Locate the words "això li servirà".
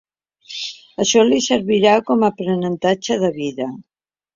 1.05-1.95